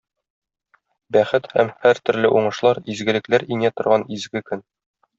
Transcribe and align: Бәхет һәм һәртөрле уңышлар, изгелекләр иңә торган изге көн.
Бәхет 1.17 1.51
һәм 1.57 1.69
һәртөрле 1.85 2.33
уңышлар, 2.41 2.83
изгелекләр 2.97 3.49
иңә 3.55 3.75
торган 3.79 4.11
изге 4.19 4.47
көн. 4.51 4.69